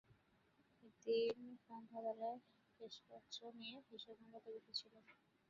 [0.83, 2.39] একদিন সন্ধ্যাবেলায়
[2.79, 5.03] ক্যাশবাক্স নিয়ে হিসেব মেলাতে বসেছিলুম।